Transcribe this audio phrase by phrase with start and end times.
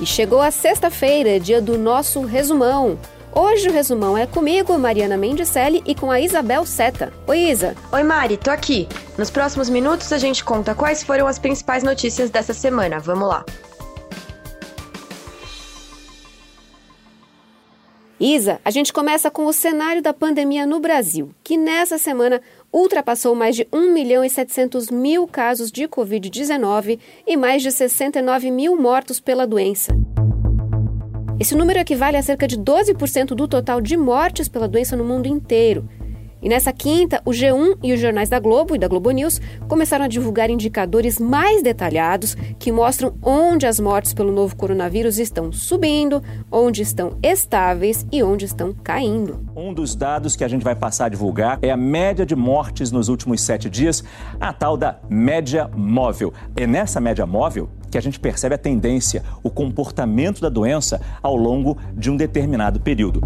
[0.00, 2.98] E chegou a sexta-feira, dia do nosso resumão.
[3.32, 7.12] Hoje o resumão é comigo, Mariana Mendicelli, e com a Isabel Seta.
[7.26, 7.76] Oi, Isa.
[7.92, 8.88] Oi, Mari, tô aqui.
[9.18, 12.98] Nos próximos minutos a gente conta quais foram as principais notícias dessa semana.
[12.98, 13.44] Vamos lá.
[18.20, 23.34] Isa, a gente começa com o cenário da pandemia no Brasil, que nessa semana ultrapassou
[23.34, 28.76] mais de 1 milhão e 700 mil casos de Covid-19 e mais de 69 mil
[28.76, 29.96] mortos pela doença.
[31.40, 35.24] Esse número equivale a cerca de 12% do total de mortes pela doença no mundo
[35.24, 35.88] inteiro.
[36.42, 40.06] E nessa quinta, o G1 e os jornais da Globo e da Globo News começaram
[40.06, 46.22] a divulgar indicadores mais detalhados que mostram onde as mortes pelo novo coronavírus estão subindo,
[46.50, 49.46] onde estão estáveis e onde estão caindo.
[49.54, 52.90] Um dos dados que a gente vai passar a divulgar é a média de mortes
[52.90, 54.02] nos últimos sete dias,
[54.40, 56.32] a tal da média móvel.
[56.56, 61.36] É nessa média móvel que a gente percebe a tendência, o comportamento da doença ao
[61.36, 63.20] longo de um determinado período.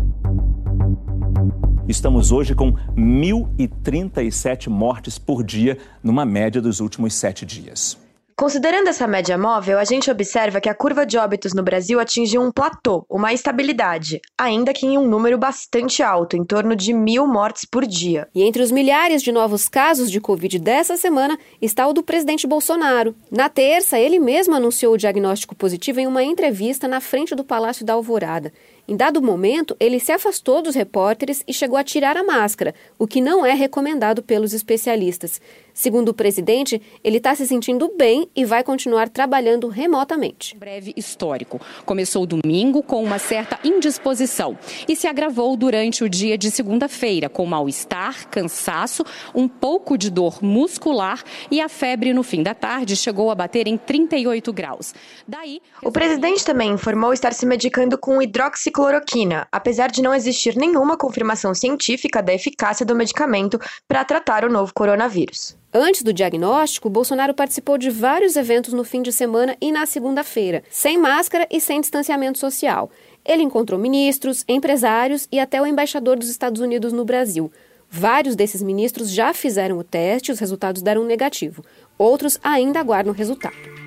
[1.87, 8.04] Estamos hoje com 1.037 mortes por dia, numa média dos últimos sete dias.
[8.37, 12.43] Considerando essa média móvel, a gente observa que a curva de óbitos no Brasil atingiu
[12.43, 17.29] um platô, uma estabilidade, ainda que em um número bastante alto, em torno de mil
[17.29, 18.27] mortes por dia.
[18.35, 22.45] E entre os milhares de novos casos de Covid dessa semana está o do presidente
[22.45, 23.15] Bolsonaro.
[23.31, 27.87] Na terça, ele mesmo anunciou o diagnóstico positivo em uma entrevista na frente do Palácio
[27.87, 28.53] da Alvorada.
[28.87, 33.07] Em dado momento, ele se afastou dos repórteres e chegou a tirar a máscara, o
[33.07, 35.41] que não é recomendado pelos especialistas.
[35.75, 40.57] Segundo o presidente, ele está se sentindo bem e vai continuar trabalhando remotamente.
[40.57, 41.61] Um breve histórico.
[41.85, 44.57] Começou domingo com uma certa indisposição
[44.89, 50.43] e se agravou durante o dia de segunda-feira, com mal-estar, cansaço, um pouco de dor
[50.43, 54.95] muscular e a febre no fim da tarde chegou a bater em 38 graus.
[55.29, 60.57] Daí, o presidente também informou estar se medicando com hidroxicloroquina cloroquina, apesar de não existir
[60.57, 63.59] nenhuma confirmação científica da eficácia do medicamento
[63.89, 65.57] para tratar o novo coronavírus.
[65.77, 70.63] Antes do diagnóstico, Bolsonaro participou de vários eventos no fim de semana e na segunda-feira,
[70.71, 72.89] sem máscara e sem distanciamento social.
[73.25, 77.51] Ele encontrou ministros, empresários e até o embaixador dos Estados Unidos no Brasil.
[77.91, 81.65] Vários desses ministros já fizeram o teste os resultados deram negativo.
[81.99, 83.84] Outros ainda aguardam o resultado.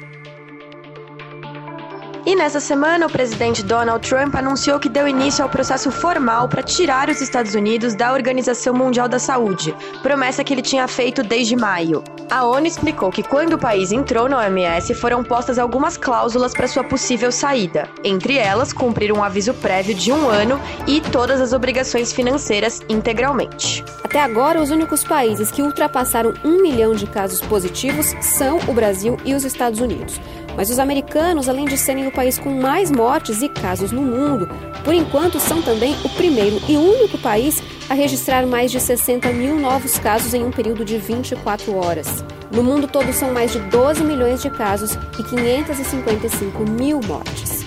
[2.27, 6.61] E nessa semana, o presidente Donald Trump anunciou que deu início ao processo formal para
[6.61, 9.73] tirar os Estados Unidos da Organização Mundial da Saúde,
[10.03, 12.03] promessa que ele tinha feito desde maio.
[12.29, 16.67] A ONU explicou que quando o país entrou na OMS, foram postas algumas cláusulas para
[16.67, 21.53] sua possível saída, entre elas cumprir um aviso prévio de um ano e todas as
[21.53, 23.85] obrigações financeiras integralmente.
[24.07, 29.17] Até agora, os únicos países que ultrapassaram um milhão de casos positivos são o Brasil
[29.25, 30.17] e os Estados Unidos.
[30.55, 34.47] Mas os americanos, além de serem o país com mais mortes e casos no mundo,
[34.85, 39.59] por enquanto são também o primeiro e único país a registrar mais de 60 mil
[39.59, 42.23] novos casos em um período de 24 horas.
[42.49, 47.66] No mundo todo são mais de 12 milhões de casos e 555 mil mortes.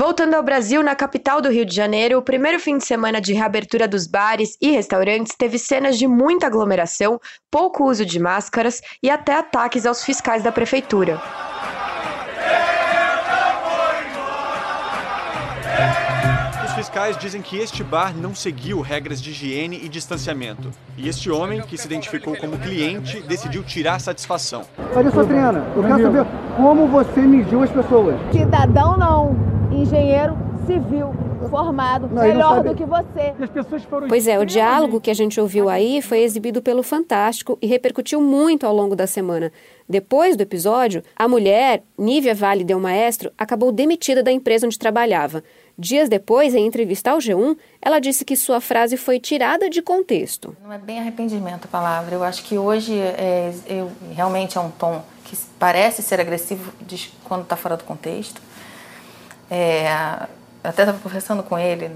[0.00, 3.34] Voltando ao Brasil, na capital do Rio de Janeiro, o primeiro fim de semana de
[3.34, 9.10] reabertura dos bares e restaurantes teve cenas de muita aglomeração, pouco uso de máscaras e
[9.10, 11.20] até ataques aos fiscais da prefeitura.
[16.64, 20.70] Os fiscais dizem que este bar não seguiu regras de higiene e distanciamento.
[20.96, 24.62] E este homem, que se identificou como cliente, decidiu tirar satisfação.
[24.96, 28.16] Olha só, Triana, eu quero saber como você mediu as pessoas.
[28.32, 29.49] Cidadão não
[29.82, 30.36] engenheiro
[30.66, 31.14] civil
[31.48, 33.34] formado, não, melhor do que você.
[34.08, 38.20] Pois é, o diálogo que a gente ouviu aí foi exibido pelo Fantástico e repercutiu
[38.20, 39.50] muito ao longo da semana.
[39.88, 45.42] Depois do episódio, a mulher, Nívia Vale Del Maestro, acabou demitida da empresa onde trabalhava.
[45.76, 50.54] Dias depois, em entrevista ao G1, ela disse que sua frase foi tirada de contexto.
[50.62, 52.14] Não é bem arrependimento a palavra.
[52.14, 56.72] Eu acho que hoje é, eu, realmente é um tom que parece ser agressivo
[57.24, 58.42] quando está fora do contexto.
[59.50, 59.88] É,
[60.62, 61.90] até estava conversando com ele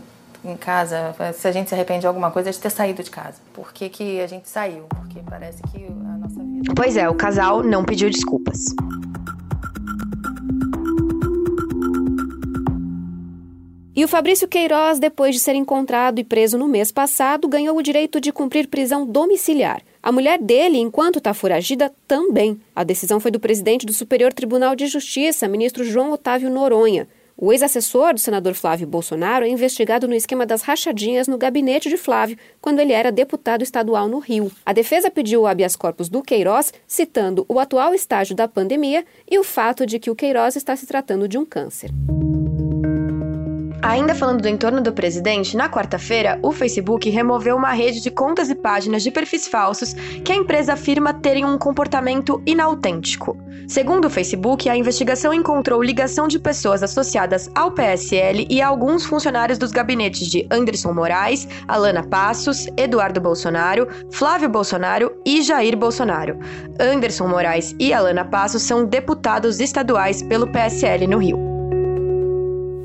[0.45, 3.11] em casa, se a gente se arrepende de alguma coisa é de ter saído de
[3.11, 3.37] casa.
[3.53, 4.85] Por que, que a gente saiu?
[4.89, 6.73] Porque parece que a nossa vida.
[6.77, 8.59] Pois é, o casal não pediu desculpas.
[13.97, 17.83] E o Fabrício Queiroz, depois de ser encontrado e preso no mês passado, ganhou o
[17.83, 19.81] direito de cumprir prisão domiciliar.
[20.03, 22.61] A mulher dele, enquanto está foragida, também.
[22.75, 27.07] A decisão foi do presidente do Superior Tribunal de Justiça, ministro João Otávio Noronha.
[27.37, 31.97] O ex-assessor do senador Flávio Bolsonaro é investigado no esquema das rachadinhas no gabinete de
[31.97, 34.53] Flávio, quando ele era deputado estadual no Rio.
[34.65, 39.37] A defesa pediu o habeas corpus do Queiroz, citando o atual estágio da pandemia e
[39.39, 41.91] o fato de que o Queiroz está se tratando de um câncer.
[43.85, 48.49] Ainda falando do entorno do presidente, na quarta-feira, o Facebook removeu uma rede de contas
[48.49, 49.93] e páginas de perfis falsos
[50.25, 53.37] que a empresa afirma terem um comportamento inautêntico.
[53.69, 59.05] Segundo o Facebook, a investigação encontrou ligação de pessoas associadas ao PSL e a alguns
[59.05, 66.39] funcionários dos gabinetes de Anderson Moraes, Alana Passos, Eduardo Bolsonaro, Flávio Bolsonaro e Jair Bolsonaro.
[66.81, 71.54] Anderson Moraes e Alana Passos são deputados estaduais pelo PSL no Rio.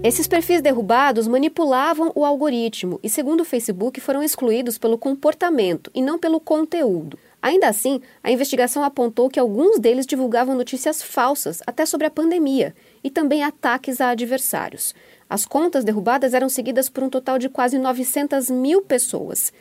[0.01, 6.01] Esses perfis derrubados manipulavam o algoritmo e, segundo o Facebook, foram excluídos pelo comportamento e
[6.01, 7.19] não pelo conteúdo.
[7.42, 12.74] Ainda assim, a investigação apontou que alguns deles divulgavam notícias falsas, até sobre a pandemia,
[13.04, 14.96] e também ataques a adversários.
[15.30, 19.52] As contas derrubadas eram seguidas por um total de quase 900 mil pessoas.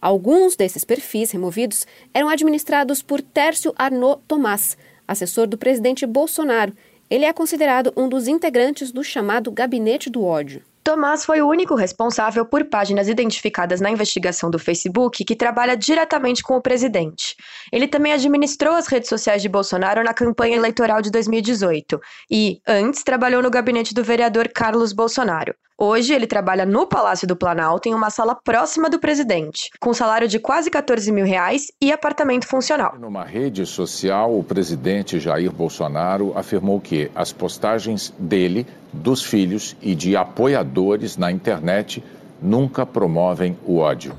[0.00, 1.84] Alguns desses perfis removidos
[2.14, 6.72] eram administrados por Tércio Arnaud Tomás, assessor do presidente Bolsonaro,
[7.10, 10.62] ele é considerado um dos integrantes do chamado Gabinete do Ódio.
[10.82, 16.42] Tomás foi o único responsável por páginas identificadas na investigação do Facebook que trabalha diretamente
[16.42, 17.36] com o presidente.
[17.70, 23.02] Ele também administrou as redes sociais de Bolsonaro na campanha eleitoral de 2018 e, antes,
[23.02, 25.54] trabalhou no gabinete do vereador Carlos Bolsonaro.
[25.82, 30.28] Hoje, ele trabalha no Palácio do Planalto, em uma sala próxima do presidente, com salário
[30.28, 32.98] de quase 14 mil reais e apartamento funcional.
[33.00, 39.94] Numa rede social, o presidente Jair Bolsonaro afirmou que as postagens dele, dos filhos e
[39.94, 42.04] de apoiadores na internet
[42.42, 44.12] nunca promovem o ódio.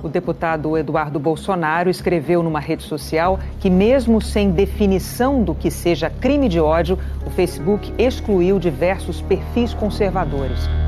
[0.00, 6.08] O deputado Eduardo Bolsonaro escreveu numa rede social que, mesmo sem definição do que seja
[6.08, 6.96] crime de ódio,
[7.26, 10.83] o Facebook excluiu diversos perfis conservadores.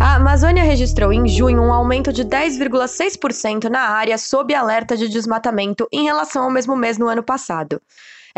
[0.00, 5.88] A Amazônia registrou em junho um aumento de 10,6% na área sob alerta de desmatamento
[5.90, 7.82] em relação ao mesmo mês no ano passado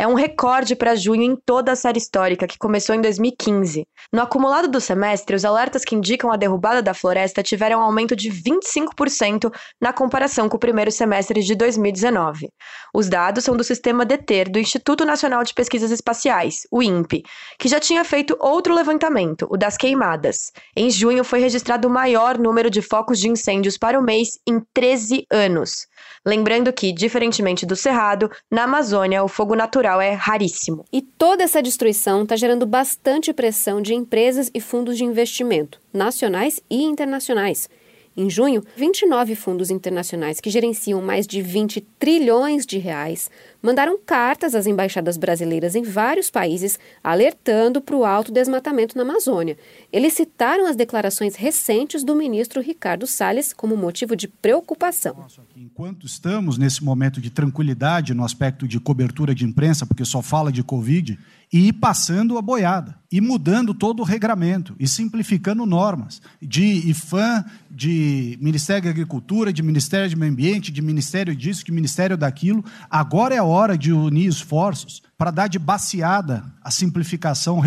[0.00, 3.86] é um recorde para junho em toda a série histórica, que começou em 2015.
[4.10, 8.16] No acumulado do semestre, os alertas que indicam a derrubada da floresta tiveram um aumento
[8.16, 12.48] de 25% na comparação com o primeiro semestre de 2019.
[12.94, 17.22] Os dados são do sistema DETER, do Instituto Nacional de Pesquisas Espaciais, o INPE,
[17.58, 20.50] que já tinha feito outro levantamento, o das queimadas.
[20.74, 24.62] Em junho foi registrado o maior número de focos de incêndios para o mês em
[24.72, 25.89] 13 anos.
[26.24, 30.84] Lembrando que, diferentemente do Cerrado, na Amazônia o fogo natural é raríssimo.
[30.92, 36.60] E toda essa destruição está gerando bastante pressão de empresas e fundos de investimento, nacionais
[36.68, 37.68] e internacionais.
[38.16, 43.30] Em junho, 29 fundos internacionais que gerenciam mais de 20 trilhões de reais
[43.62, 49.56] mandaram cartas às embaixadas brasileiras em vários países alertando para o alto desmatamento na Amazônia.
[49.92, 55.26] Eles citaram as declarações recentes do ministro Ricardo Salles como motivo de preocupação.
[55.56, 60.52] Enquanto estamos nesse momento de tranquilidade no aspecto de cobertura de imprensa, porque só fala
[60.52, 61.18] de Covid,
[61.52, 67.44] e ir passando a boiada, e mudando todo o regramento, e simplificando normas de IFAM,
[67.68, 72.64] de Ministério da Agricultura, de Ministério do Meio Ambiente, de Ministério disso, de Ministério daquilo.
[72.88, 77.60] Agora é a hora de unir esforços para dar de baseada a simplificação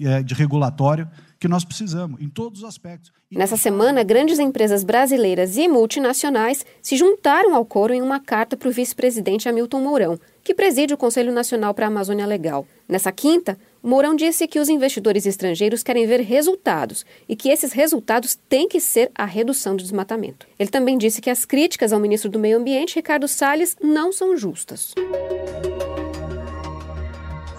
[0.00, 3.12] eh, de regulatório que nós precisamos, em todos os aspectos.
[3.30, 8.68] Nessa semana, grandes empresas brasileiras e multinacionais se juntaram ao coro em uma carta para
[8.68, 12.66] o vice-presidente Hamilton Mourão, que preside o Conselho Nacional para a Amazônia Legal.
[12.88, 18.36] Nessa quinta, Mourão disse que os investidores estrangeiros querem ver resultados e que esses resultados
[18.48, 20.44] têm que ser a redução do desmatamento.
[20.58, 24.36] Ele também disse que as críticas ao ministro do Meio Ambiente, Ricardo Salles, não são
[24.36, 24.92] justas.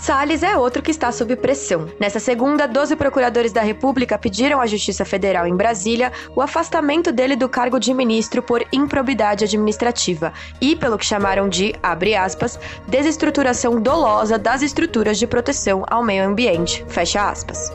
[0.08, 1.90] Salles é outro que está sob pressão.
[2.00, 7.36] Nessa segunda, 12 procuradores da República pediram à Justiça Federal em Brasília o afastamento dele
[7.36, 13.82] do cargo de ministro por improbidade administrativa e pelo que chamaram de, abre aspas, desestruturação
[13.82, 17.70] dolosa das estruturas de proteção ao meio ambiente, fecha aspas.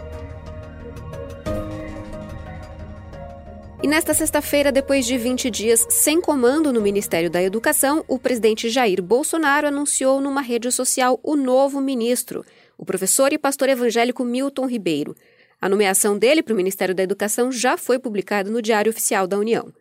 [3.83, 8.71] E nesta sexta-feira, depois de 20 dias sem comando no Ministério da Educação, o presidente
[8.71, 12.45] Jair Bolsonaro anunciou numa rede social o novo ministro,
[12.79, 15.17] o professor e pastor evangélico Milton Ribeiro.
[15.61, 19.37] A nomeação dele para o Ministério da Educação já foi publicada no Diário Oficial da
[19.37, 19.73] União.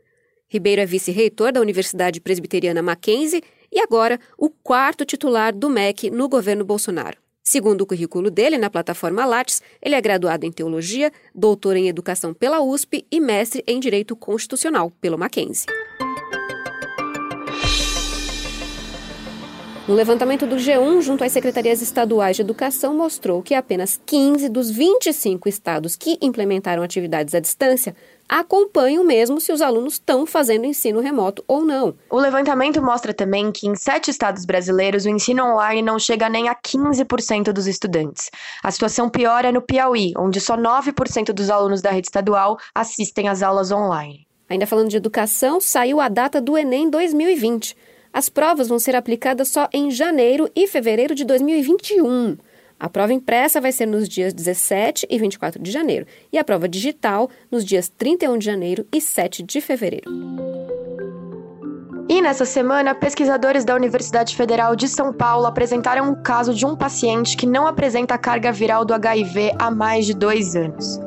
[0.50, 6.28] Ribeiro é vice-reitor da Universidade Presbiteriana Mackenzie e agora o quarto titular do MEC no
[6.28, 7.20] governo Bolsonaro.
[7.44, 12.34] Segundo o currículo dele na plataforma Lattes, ele é graduado em Teologia, doutor em Educação
[12.34, 15.66] pela USP e mestre em Direito Constitucional pelo Mackenzie.
[19.90, 24.70] Um levantamento do G1 junto às secretarias estaduais de educação mostrou que apenas 15 dos
[24.70, 27.96] 25 estados que implementaram atividades à distância
[28.30, 31.96] acompanham mesmo se os alunos estão fazendo ensino remoto ou não.
[32.12, 36.48] O levantamento mostra também que em sete estados brasileiros o ensino online não chega nem
[36.48, 38.30] a 15% dos estudantes.
[38.64, 43.28] A situação pior é no Piauí, onde só 9% dos alunos da rede estadual assistem
[43.28, 44.28] às aulas online.
[44.48, 47.76] Ainda falando de educação, saiu a data do Enem 2020.
[48.14, 52.38] As provas vão ser aplicadas só em janeiro e fevereiro de 2021.
[52.80, 56.68] A prova impressa vai ser nos dias 17 e 24 de janeiro e a prova
[56.68, 60.10] digital nos dias 31 de janeiro e 7 de fevereiro.
[62.10, 66.76] E nessa semana, pesquisadores da Universidade Federal de São Paulo apresentaram um caso de um
[66.76, 71.00] paciente que não apresenta carga viral do HIV há mais de dois anos.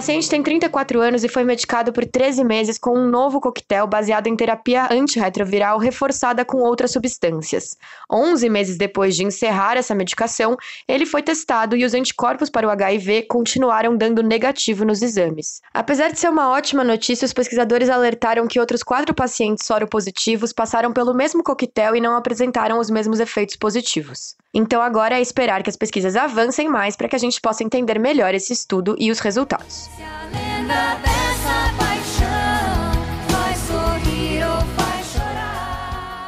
[0.00, 4.28] Paciente tem 34 anos e foi medicado por 13 meses com um novo coquetel baseado
[4.28, 7.76] em terapia antirretroviral reforçada com outras substâncias.
[8.10, 10.56] 11 meses depois de encerrar essa medicação,
[10.88, 15.60] ele foi testado e os anticorpos para o HIV continuaram dando negativo nos exames.
[15.74, 20.94] Apesar de ser uma ótima notícia, os pesquisadores alertaram que outros quatro pacientes soropositivos passaram
[20.94, 24.34] pelo mesmo coquetel e não apresentaram os mesmos efeitos positivos.
[24.54, 27.98] Então agora é esperar que as pesquisas avancem mais para que a gente possa entender
[27.98, 29.89] melhor esse estudo e os resultados.
[29.96, 32.90] Se a lenda dessa paixão
[33.66, 34.60] sorrir ou
[35.02, 36.26] chorar.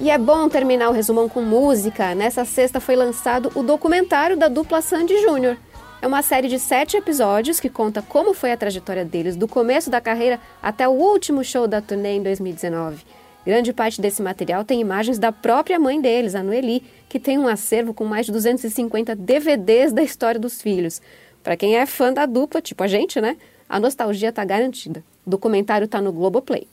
[0.00, 2.14] E é bom terminar o resumão com música.
[2.14, 5.56] Nessa sexta foi lançado o documentário da dupla Sandy Júnior.
[6.00, 9.90] É uma série de sete episódios que conta como foi a trajetória deles do começo
[9.90, 13.04] da carreira até o último show da turnê em 2019.
[13.44, 17.48] Grande parte desse material tem imagens da própria mãe deles, a Noeli, que tem um
[17.48, 21.02] acervo com mais de 250 DVDs da história dos filhos.
[21.42, 23.36] Para quem é fã da dupla, tipo a gente, né?
[23.68, 25.02] A nostalgia está garantida.
[25.26, 26.68] O documentário está no Globoplay.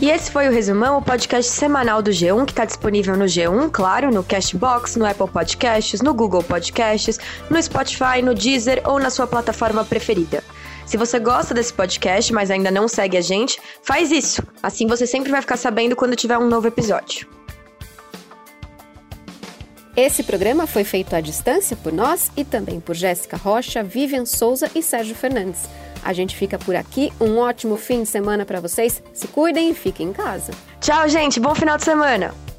[0.00, 3.70] E esse foi o Resumão, o podcast semanal do G1, que está disponível no G1,
[3.70, 9.10] claro, no Cashbox, no Apple Podcasts, no Google Podcasts, no Spotify, no Deezer ou na
[9.10, 10.42] sua plataforma preferida.
[10.84, 14.42] Se você gosta desse podcast, mas ainda não segue a gente, faz isso.
[14.60, 17.28] Assim você sempre vai ficar sabendo quando tiver um novo episódio.
[19.96, 24.70] Esse programa foi feito à distância por nós e também por Jéssica Rocha, Vivian Souza
[24.74, 25.68] e Sérgio Fernandes.
[26.02, 27.12] A gente fica por aqui.
[27.20, 29.02] Um ótimo fim de semana para vocês.
[29.12, 30.52] Se cuidem e fiquem em casa.
[30.80, 31.38] Tchau, gente.
[31.38, 32.51] Bom final de semana.